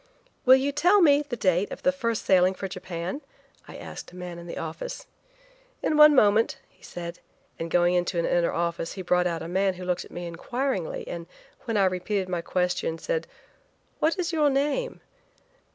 [0.45, 3.21] "Will you tell me the date of the first sailing for Japan?"
[3.67, 5.05] I asked a man in the office.
[5.83, 7.19] "In one moment," he said,
[7.59, 10.25] and going into an inner office he brought out a man who looked at me
[10.25, 11.27] inquiringly, and
[11.65, 13.27] when I repeated my question, said:
[13.99, 15.01] "What is your name?"